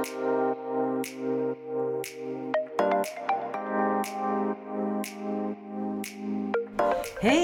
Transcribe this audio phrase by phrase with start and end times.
[0.00, 0.08] Hey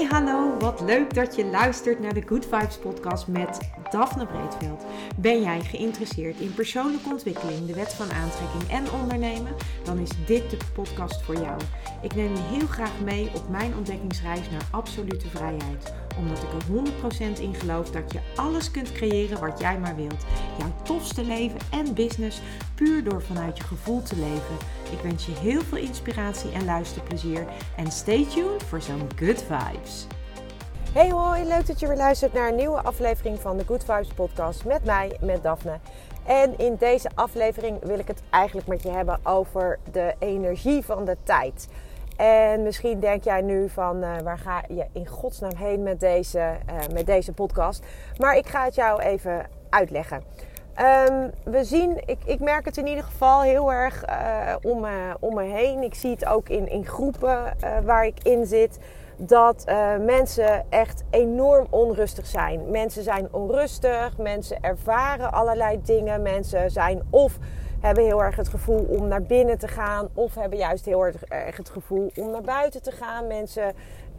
[0.09, 3.59] hallo, wat leuk dat je luistert naar de Good Vibes podcast met
[3.89, 4.85] Daphne Breedveld.
[5.15, 9.55] Ben jij geïnteresseerd in persoonlijke ontwikkeling, de wet van aantrekking en ondernemen?
[9.83, 11.61] Dan is dit de podcast voor jou.
[12.01, 15.93] Ik neem je heel graag mee op mijn ontdekkingsreis naar absolute vrijheid.
[16.17, 20.25] Omdat ik er 100% in geloof dat je alles kunt creëren wat jij maar wilt.
[20.57, 22.41] Jouw tofste leven en business
[22.75, 24.57] puur door vanuit je gevoel te leven.
[24.91, 27.47] Ik wens je heel veel inspiratie en luisterplezier.
[27.75, 30.07] En stay tuned voor zo'n good vibes.
[30.93, 34.07] Hey hoi, leuk dat je weer luistert naar een nieuwe aflevering van de Good Vibes
[34.07, 35.77] podcast met mij, met Daphne.
[36.25, 41.05] En in deze aflevering wil ik het eigenlijk met je hebben over de energie van
[41.05, 41.67] de tijd.
[42.17, 46.39] En misschien denk jij nu van uh, waar ga je in godsnaam heen met deze,
[46.39, 47.83] uh, met deze podcast.
[48.17, 50.23] Maar ik ga het jou even uitleggen.
[51.07, 54.85] Um, we zien, ik, ik merk het in ieder geval heel erg uh, om,
[55.19, 55.83] om me heen.
[55.83, 58.79] Ik zie het ook in, in groepen waar ik in zit
[59.17, 62.71] dat uh, mensen echt enorm onrustig zijn.
[62.71, 66.21] Mensen zijn onrustig, mensen ervaren allerlei dingen.
[66.21, 67.37] Mensen zijn of
[67.79, 71.23] hebben heel erg het gevoel om naar binnen te gaan, of hebben juist heel erg
[71.57, 73.27] het gevoel om naar buiten te gaan.
[73.27, 73.73] Mensen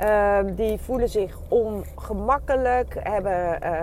[0.04, 3.80] uh, die voelen zich ongemakkelijk, hebben, uh,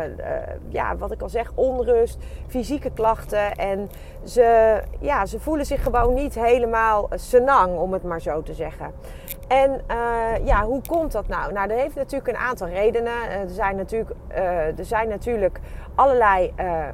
[0.67, 3.55] ja, wat ik al zeg, onrust, fysieke klachten.
[3.55, 3.89] En
[4.23, 8.91] ze, ja, ze voelen zich gewoon niet helemaal senang, om het maar zo te zeggen.
[9.47, 9.81] En
[10.43, 11.53] ja, hoe komt dat nou?
[11.53, 13.30] Nou, dat heeft natuurlijk een aantal redenen.
[13.30, 14.11] er, zijn natuurlijk,
[14.77, 15.59] er zijn natuurlijk
[15.95, 16.53] allerlei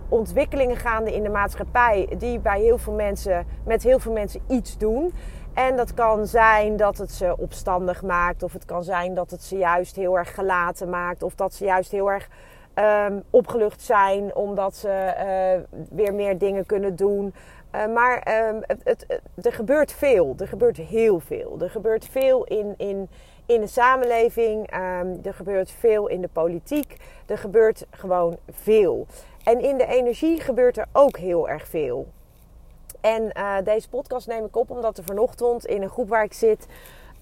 [0.09, 4.77] ontwikkelingen gaande in de maatschappij die bij heel veel mensen, met heel veel mensen iets
[4.77, 5.13] doen.
[5.53, 9.43] En dat kan zijn dat het ze opstandig maakt, of het kan zijn dat het
[9.43, 12.29] ze juist heel erg gelaten maakt, of dat ze juist heel erg
[12.75, 17.33] um, opgelucht zijn omdat ze uh, weer meer dingen kunnen doen.
[17.75, 21.57] Uh, maar um, het, het, er gebeurt veel, er gebeurt heel veel.
[21.59, 23.09] Er gebeurt veel in, in,
[23.45, 29.07] in de samenleving, um, er gebeurt veel in de politiek, er gebeurt gewoon veel.
[29.43, 32.07] En in de energie gebeurt er ook heel erg veel.
[33.01, 36.33] En uh, deze podcast neem ik op omdat er vanochtend in een groep waar ik
[36.33, 36.67] zit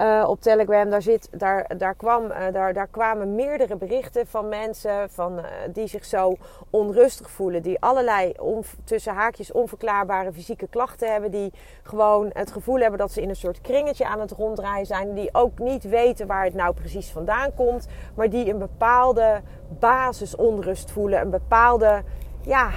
[0.01, 4.49] uh, op Telegram, daar, zit, daar, daar, kwam, uh, daar, daar kwamen meerdere berichten van
[4.49, 5.39] mensen van,
[5.73, 6.35] die zich zo
[6.69, 7.61] onrustig voelen.
[7.61, 8.33] Die allerlei
[8.83, 11.31] tussen haakjes onverklaarbare fysieke klachten hebben.
[11.31, 11.53] Die
[11.83, 15.13] gewoon het gevoel hebben dat ze in een soort kringetje aan het ronddraaien zijn.
[15.13, 17.87] Die ook niet weten waar het nou precies vandaan komt.
[18.15, 19.41] Maar die een bepaalde
[19.79, 21.21] basisonrust voelen.
[21.21, 22.03] Een bepaalde
[22.49, 22.69] ja,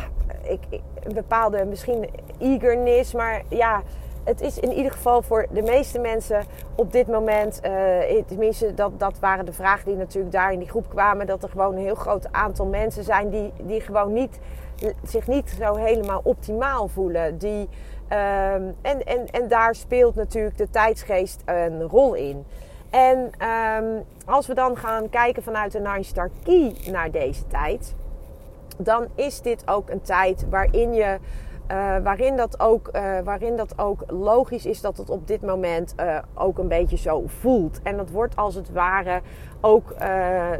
[0.42, 3.12] ik, een bepaalde misschien eagerness.
[3.12, 3.82] Maar ja,
[4.24, 6.44] het is in ieder geval voor de meeste mensen
[6.74, 10.68] op dit moment, uh, tenminste dat, dat waren de vragen die natuurlijk daar in die
[10.68, 14.38] groep kwamen, dat er gewoon een heel groot aantal mensen zijn die, die gewoon niet,
[15.02, 17.38] zich niet zo helemaal optimaal voelen.
[17.38, 17.68] Die,
[18.08, 22.44] um, en, en, en daar speelt natuurlijk de tijdsgeest een rol in.
[22.90, 27.94] En um, als we dan gaan kijken vanuit de Nine Star Key naar deze tijd
[28.78, 31.18] dan is dit ook een tijd waarin je.
[31.72, 35.94] Uh, waarin, dat ook, uh, waarin dat ook logisch is dat het op dit moment
[36.00, 37.80] uh, ook een beetje zo voelt.
[37.82, 39.20] En dat wordt als het ware
[39.60, 39.94] ook,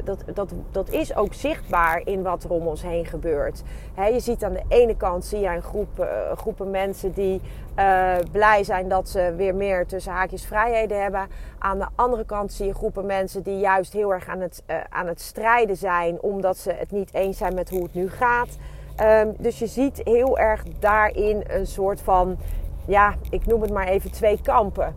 [0.04, 3.62] dat, dat, dat is ook zichtbaar in wat er om ons heen gebeurt.
[4.12, 7.40] Je ziet aan de ene kant zie je een groep, groepen mensen die
[8.32, 11.26] blij zijn dat ze weer meer tussen haakjes vrijheden hebben.
[11.58, 15.06] Aan de andere kant zie je groepen mensen die juist heel erg aan het, aan
[15.06, 18.58] het strijden zijn omdat ze het niet eens zijn met hoe het nu gaat.
[19.00, 22.36] Um, dus je ziet heel erg daarin een soort van,
[22.86, 24.94] ja, ik noem het maar even twee kampen.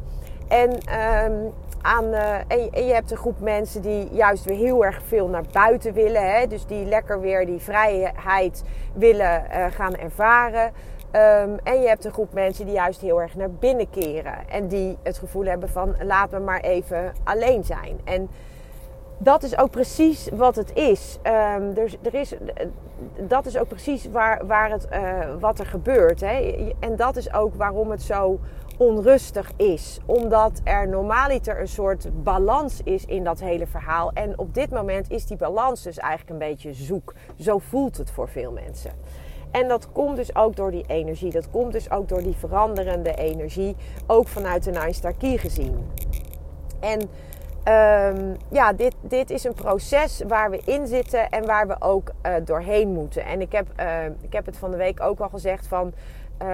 [0.48, 5.02] En, um, aan, uh, en, je hebt een groep mensen die juist weer heel erg
[5.08, 6.36] veel naar buiten willen.
[6.36, 6.48] Hè?
[6.48, 8.64] Dus die lekker weer die vrijheid
[8.94, 10.72] willen uh, gaan ervaren.
[11.12, 14.50] Um, en je hebt een groep mensen die juist heel erg naar binnen keren.
[14.50, 18.00] En die het gevoel hebben van laat me maar even alleen zijn.
[18.04, 18.30] En
[19.18, 21.18] dat is ook precies wat het is.
[21.24, 22.34] Um, er, is
[23.28, 26.22] dat is ook precies waar, waar het, uh, wat er gebeurt.
[26.22, 26.74] Hè?
[26.80, 28.40] En dat is ook waarom het zo
[28.78, 30.00] onrustig is.
[30.06, 34.12] Omdat er normaaliter een soort balans is in dat hele verhaal.
[34.14, 37.14] En op dit moment is die balans dus eigenlijk een beetje zoek.
[37.40, 38.92] Zo voelt het voor veel mensen.
[39.52, 41.32] En dat komt dus ook door die energie.
[41.32, 43.76] Dat komt dus ook door die veranderende energie.
[44.08, 45.92] Ook vanuit de Nine Star gezien.
[46.80, 47.10] En
[47.68, 52.12] Um, ja, dit, dit is een proces waar we in zitten en waar we ook
[52.26, 53.26] uh, doorheen moeten.
[53.26, 55.94] En ik heb, uh, ik heb het van de week ook al gezegd van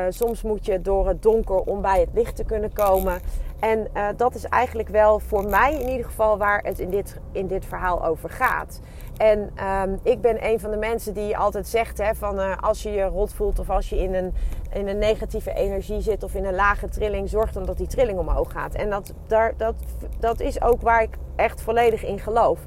[0.10, 3.20] soms moet je door het donker om bij het licht te kunnen komen.
[3.60, 3.88] En
[4.18, 7.66] dat is eigenlijk wel voor mij in ieder geval waar het in dit, in dit
[7.66, 8.80] verhaal over gaat.
[9.22, 9.52] En
[9.84, 12.92] um, ik ben een van de mensen die altijd zegt: hè, van uh, als je
[12.92, 14.34] je rot voelt of als je in een,
[14.74, 18.20] in een negatieve energie zit of in een lage trilling, zorg dan dat die trilling
[18.20, 18.76] omhoog gaat.
[18.76, 19.76] En dat, daar, dat,
[20.20, 22.60] dat is ook waar ik echt volledig in geloof.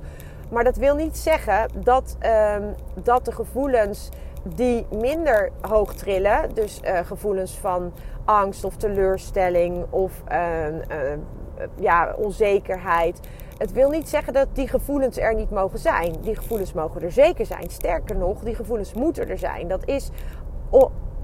[0.51, 2.17] Maar dat wil niet zeggen dat,
[2.57, 4.09] um, dat de gevoelens
[4.45, 7.93] die minder hoog trillen, dus uh, gevoelens van
[8.25, 10.67] angst of teleurstelling of uh,
[11.77, 13.21] ja, onzekerheid
[13.59, 16.15] het wil niet zeggen dat die gevoelens er niet mogen zijn.
[16.21, 17.71] Die gevoelens mogen er zeker zijn.
[17.71, 19.69] Sterker nog, die gevoelens moeten er zijn.
[19.69, 20.11] Dat is.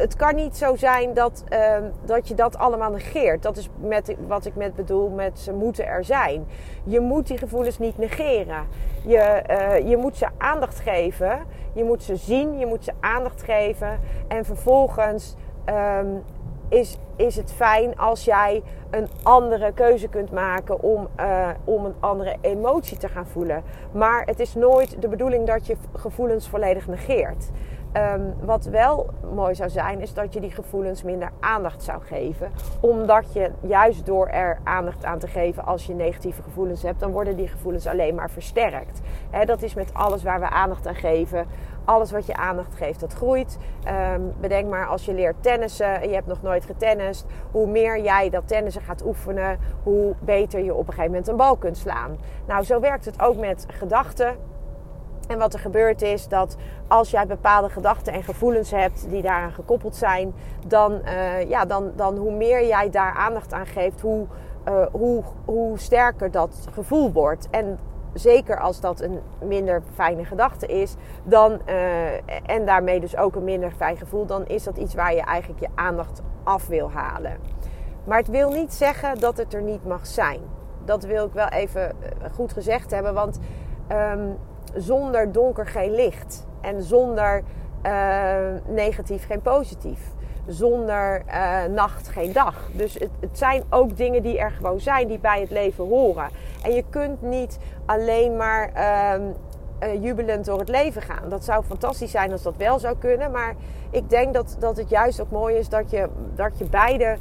[0.00, 3.42] Het kan niet zo zijn dat, uh, dat je dat allemaal negeert.
[3.42, 6.46] Dat is met, wat ik met bedoel met ze moeten er zijn.
[6.84, 8.66] Je moet die gevoelens niet negeren.
[9.06, 11.38] Je, uh, je moet ze aandacht geven.
[11.72, 12.58] Je moet ze zien.
[12.58, 14.00] Je moet ze aandacht geven.
[14.28, 15.34] En vervolgens
[15.98, 16.22] um,
[16.68, 21.94] is, is het fijn als jij een andere keuze kunt maken om, uh, om een
[22.00, 23.62] andere emotie te gaan voelen.
[23.92, 27.50] Maar het is nooit de bedoeling dat je gevoelens volledig negeert.
[27.96, 32.50] Um, wat wel mooi zou zijn, is dat je die gevoelens minder aandacht zou geven.
[32.80, 37.10] Omdat je juist door er aandacht aan te geven als je negatieve gevoelens hebt, dan
[37.10, 39.00] worden die gevoelens alleen maar versterkt.
[39.44, 41.46] Dat is met alles waar we aandacht aan geven
[41.90, 43.58] alles wat je aandacht geeft, dat groeit.
[44.14, 47.26] Um, bedenk maar als je leert tennissen en je hebt nog nooit getennist.
[47.50, 51.36] Hoe meer jij dat tennissen gaat oefenen, hoe beter je op een gegeven moment een
[51.36, 52.18] bal kunt slaan.
[52.46, 54.36] Nou, zo werkt het ook met gedachten.
[55.30, 56.56] En wat er gebeurt is dat
[56.88, 60.34] als jij bepaalde gedachten en gevoelens hebt die daaraan gekoppeld zijn,
[60.66, 64.26] dan, uh, ja, dan, dan hoe meer jij daar aandacht aan geeft, hoe,
[64.68, 67.48] uh, hoe, hoe sterker dat gevoel wordt.
[67.50, 67.78] En
[68.12, 73.44] zeker als dat een minder fijne gedachte is, dan, uh, en daarmee dus ook een
[73.44, 77.36] minder fijn gevoel, dan is dat iets waar je eigenlijk je aandacht af wil halen.
[78.04, 80.40] Maar het wil niet zeggen dat het er niet mag zijn.
[80.84, 81.94] Dat wil ik wel even eh,
[82.32, 83.38] goed gezegd hebben, want
[83.92, 84.38] um,
[84.74, 87.42] zonder donker geen licht en zonder
[87.86, 90.00] uh, negatief geen positief
[90.46, 92.68] zonder uh, nacht geen dag.
[92.72, 96.28] Dus het, het, zijn ook dingen die er gewoon zijn, die bij het leven horen.
[96.62, 101.28] En je kunt niet alleen maar uh, jubelend door het leven gaan.
[101.28, 103.30] Dat zou fantastisch zijn als dat wel zou kunnen.
[103.30, 103.54] Maar
[103.90, 107.16] ik denk dat, dat het juist ook mooi is dat je, dat je beide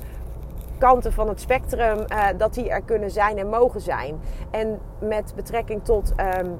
[0.77, 2.05] kanten van het spectrum,
[2.37, 4.19] dat die er kunnen zijn en mogen zijn.
[4.51, 6.59] En met betrekking tot um,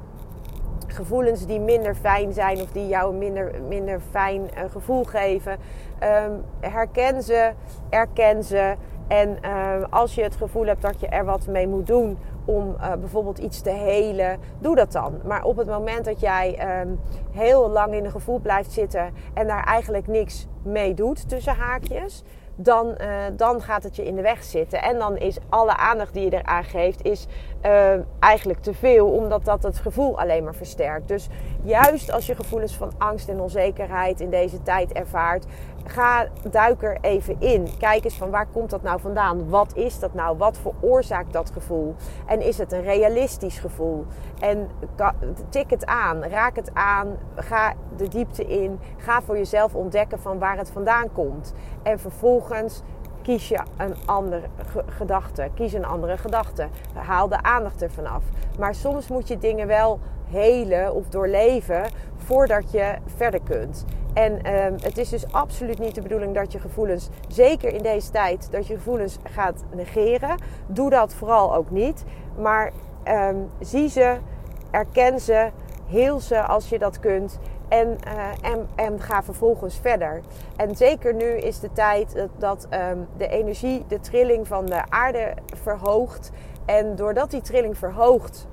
[0.93, 5.57] gevoelens die minder fijn zijn of die jou een minder, minder fijn uh, gevoel geven.
[6.03, 7.51] Um, herken ze,
[7.89, 8.75] erken ze.
[9.07, 12.75] En uh, als je het gevoel hebt dat je er wat mee moet doen om
[12.79, 15.19] uh, bijvoorbeeld iets te helen, doe dat dan.
[15.25, 16.99] Maar op het moment dat jij um,
[17.31, 22.23] heel lang in een gevoel blijft zitten en daar eigenlijk niks mee doet tussen haakjes,
[22.61, 24.81] dan, uh, dan gaat het je in de weg zitten.
[24.81, 27.27] En dan is alle aandacht die je eraan geeft, is
[27.65, 31.07] uh, eigenlijk te veel, omdat dat het gevoel alleen maar versterkt.
[31.07, 31.27] Dus
[31.63, 35.45] juist als je gevoelens van angst en onzekerheid in deze tijd ervaart,
[35.89, 37.67] ga duik er even in.
[37.77, 39.49] Kijk eens van waar komt dat nou vandaan?
[39.49, 40.37] Wat is dat nou?
[40.37, 41.95] Wat veroorzaakt dat gevoel?
[42.25, 44.05] En is het een realistisch gevoel?
[44.39, 44.69] En
[45.49, 50.39] tik het aan, raak het aan, ga de diepte in, ga voor jezelf ontdekken van
[50.39, 51.53] waar het vandaan komt.
[51.83, 52.81] En vervolgens
[53.21, 54.41] kies je een andere
[54.87, 55.49] gedachte.
[55.53, 56.67] Kies een andere gedachte.
[56.93, 58.23] Haal de aandacht ervan af.
[58.59, 61.83] Maar soms moet je dingen wel helen of doorleven
[62.15, 63.85] voordat je verder kunt.
[64.13, 68.11] En um, het is dus absoluut niet de bedoeling dat je gevoelens, zeker in deze
[68.11, 70.37] tijd, dat je gevoelens gaat negeren.
[70.67, 72.03] Doe dat vooral ook niet.
[72.37, 72.71] Maar
[73.07, 74.17] um, zie ze,
[74.71, 75.49] erken ze,
[75.87, 77.39] heel ze als je dat kunt.
[77.67, 80.21] En, uh, en, en, ga vervolgens verder.
[80.55, 85.33] En zeker nu is de tijd dat, um, de energie, de trilling van de aarde
[85.45, 86.31] verhoogt.
[86.65, 88.47] En doordat die trilling verhoogt,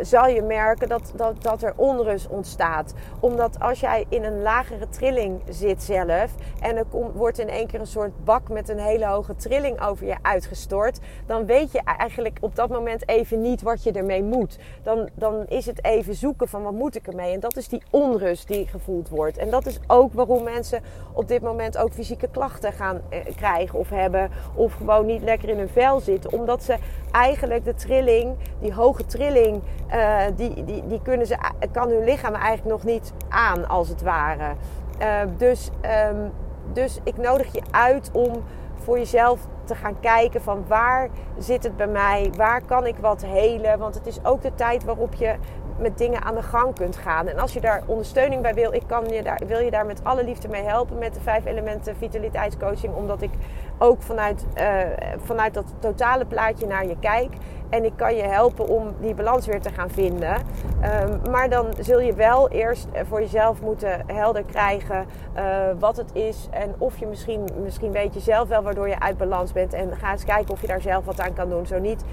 [0.00, 2.94] zal je merken dat, dat, dat er onrust ontstaat.
[3.20, 7.66] Omdat als jij in een lagere trilling zit zelf en er komt, wordt in één
[7.66, 11.80] keer een soort bak met een hele hoge trilling over je uitgestort, dan weet je
[11.98, 14.58] eigenlijk op dat moment even niet wat je ermee moet.
[14.82, 17.32] Dan, dan is het even zoeken van wat moet ik ermee.
[17.32, 19.38] En dat is die onrust die gevoeld wordt.
[19.38, 23.78] En dat is ook waarom mensen op dit moment ook fysieke klachten gaan eh, krijgen
[23.78, 24.30] of hebben.
[24.54, 26.32] Of gewoon niet lekker in hun vel zitten.
[26.32, 26.76] Omdat ze
[27.10, 29.62] eigenlijk de trilling, die hoge trilling
[29.94, 31.36] uh, die, die, die kunnen ze,
[31.72, 34.54] kan hun lichaam eigenlijk nog niet aan, als het ware.
[35.00, 35.70] Uh, dus,
[36.10, 36.32] um,
[36.72, 38.42] dus ik nodig je uit om
[38.74, 43.24] voor jezelf te gaan kijken van waar zit het bij mij, waar kan ik wat
[43.24, 43.78] helen.
[43.78, 45.34] Want het is ook de tijd waarop je
[45.78, 47.26] met dingen aan de gang kunt gaan.
[47.26, 50.00] En als je daar ondersteuning bij wil, ik kan je daar, wil je daar met
[50.02, 52.94] alle liefde mee helpen met de vijf elementen vitaliteitscoaching.
[52.94, 53.30] Omdat ik
[53.78, 54.80] ook vanuit, uh,
[55.16, 57.34] vanuit dat totale plaatje naar je kijk.
[57.70, 60.34] En ik kan je helpen om die balans weer te gaan vinden.
[60.34, 65.06] Um, maar dan zul je wel eerst voor jezelf moeten helder krijgen
[65.36, 65.42] uh,
[65.78, 66.48] wat het is.
[66.50, 69.72] En of je misschien, misschien weet je zelf wel waardoor je uit balans bent.
[69.72, 71.66] En ga eens kijken of je daar zelf wat aan kan doen.
[71.66, 72.04] Zo niet,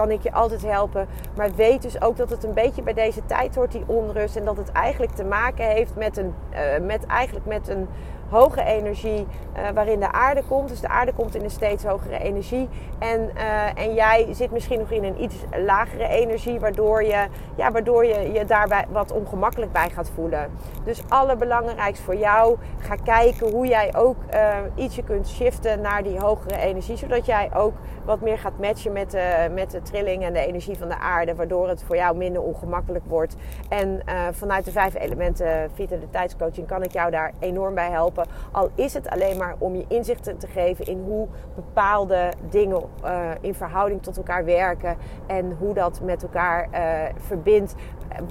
[0.00, 1.06] kan ik je altijd helpen.
[1.36, 4.36] Maar weet dus ook dat het een beetje bij deze tijd hoort, die onrust.
[4.36, 7.88] En dat het eigenlijk te maken heeft met een, uh, met, eigenlijk met een
[8.30, 10.68] hoge energie uh, waarin de aarde komt.
[10.68, 12.68] Dus de aarde komt in een steeds hogere energie.
[12.98, 15.34] En, uh, en jij zit misschien nog in een iets
[15.64, 20.50] lagere energie, waardoor je, ja, waardoor je je daarbij wat ongemakkelijk bij gaat voelen.
[20.84, 26.18] Dus allerbelangrijkst voor jou, ga kijken hoe jij ook uh, ietsje kunt shiften naar die
[26.18, 26.96] hogere energie.
[26.96, 30.78] Zodat jij ook wat meer gaat matchen met de, met de trilling en de energie
[30.78, 31.34] van de aarde.
[31.34, 33.36] Waardoor het voor jou minder ongemakkelijk wordt.
[33.68, 38.19] En vanuit de vijf elementen vitaliteitscoaching kan ik jou daar enorm bij helpen.
[38.50, 43.30] Al is het alleen maar om je inzichten te geven in hoe bepaalde dingen uh,
[43.40, 44.96] in verhouding tot elkaar werken.
[45.26, 46.80] En hoe dat met elkaar uh,
[47.16, 47.74] verbindt.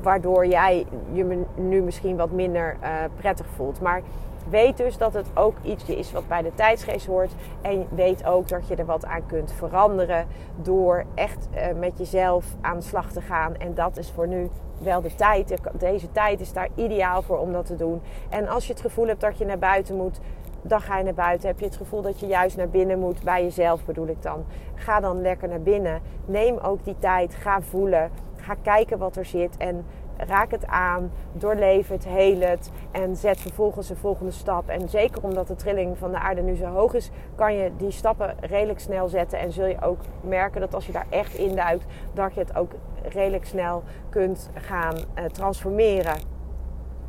[0.04, 3.82] Waardoor jij je nu misschien wat minder uh, prettig voelt.
[3.82, 4.02] Maar
[4.50, 7.32] weet dus dat het ook iets is wat bij de tijdsgeest hoort.
[7.62, 12.46] En weet ook dat je er wat aan kunt veranderen door echt uh, met jezelf
[12.62, 13.56] aan de slag te gaan.
[13.56, 14.50] En dat is voor nu
[14.82, 15.54] wel de tijd.
[15.78, 18.02] Deze tijd is daar ideaal voor om dat te doen.
[18.30, 20.20] En als je het gevoel hebt dat je naar buiten moet,
[20.62, 21.48] dan ga je naar buiten.
[21.48, 24.46] Heb je het gevoel dat je juist naar binnen moet, bij jezelf bedoel ik dan.
[24.76, 26.02] Ga dan lekker naar binnen.
[26.26, 27.36] Neem ook die tijd.
[27.36, 28.10] Ga voelen.
[28.36, 29.58] Ga kijken wat er zit.
[29.58, 29.86] En
[30.28, 34.70] raak het aan, doorleef het, heel het en zet vervolgens de volgende stap.
[34.70, 37.92] En zeker omdat de trilling van de aarde nu zo hoog is, kan je die
[37.92, 39.40] stappen redelijk snel zetten.
[39.40, 42.56] En zul je ook merken dat als je daar echt in duikt, dat je het
[42.56, 42.72] ook
[43.04, 46.38] redelijk snel kunt gaan uh, transformeren.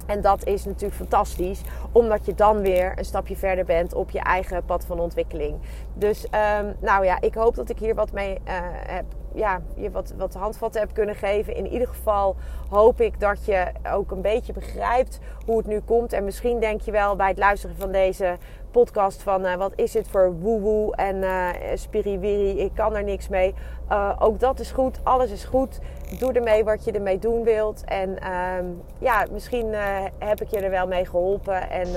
[0.06, 1.62] En dat is natuurlijk fantastisch,
[1.92, 5.58] omdat je dan weer een stapje verder bent op je eigen pad van ontwikkeling.
[5.94, 8.54] Dus um, nou ja, ik hoop dat ik hier wat mee uh,
[8.86, 11.54] heb ja, je wat, wat handvatten heb kunnen geven.
[11.54, 12.36] In ieder geval
[12.68, 16.12] hoop ik dat je ook een beetje begrijpt hoe het nu komt.
[16.12, 18.36] En misschien denk je wel bij het luisteren van deze
[18.70, 23.28] podcast van uh, wat is dit voor woewoe en uh, spiriwiri, ik kan er niks
[23.28, 23.54] mee.
[23.92, 25.78] Uh, ook dat is goed, alles is goed.
[26.18, 27.84] Doe ermee wat je ermee doen wilt.
[27.84, 29.74] En uh, ja, misschien
[30.18, 31.70] heb ik je er wel mee geholpen.
[31.70, 31.88] En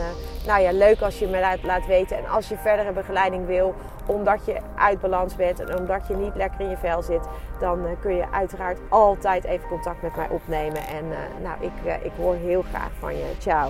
[0.45, 2.17] nou ja, leuk als je me laat, laat, weten.
[2.17, 3.73] En als je verdere begeleiding wil,
[4.05, 7.27] omdat je uit balans bent en omdat je niet lekker in je vel zit,
[7.59, 10.87] dan kun je uiteraard altijd even contact met mij opnemen.
[10.87, 11.05] En
[11.41, 13.31] nou, ik, ik hoor heel graag van je.
[13.39, 13.69] Ciao.